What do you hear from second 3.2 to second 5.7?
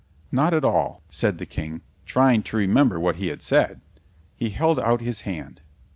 had said. He held out his hand.